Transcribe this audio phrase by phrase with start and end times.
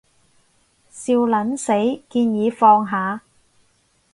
[0.91, 1.73] 笑撚死，
[2.09, 3.21] 建議放下